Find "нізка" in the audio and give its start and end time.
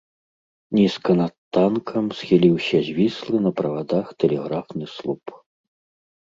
0.77-1.11